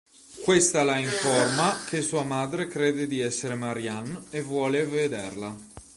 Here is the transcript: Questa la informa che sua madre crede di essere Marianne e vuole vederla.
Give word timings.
Questa 0.43 0.81
la 0.81 0.97
informa 0.97 1.77
che 1.85 2.01
sua 2.01 2.23
madre 2.23 2.65
crede 2.65 3.05
di 3.05 3.19
essere 3.19 3.53
Marianne 3.53 4.19
e 4.31 4.41
vuole 4.41 4.83
vederla. 4.87 5.55